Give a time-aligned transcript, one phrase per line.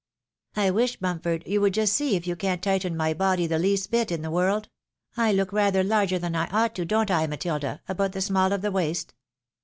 [0.55, 3.91] "I wish, Bumpford, you would just see if you can't tighten my body the least
[3.91, 4.67] bit in the world;
[5.15, 6.35] I look rather larger than.
[6.35, 9.13] I ought to do, don't I, Matilda, about the small of the waist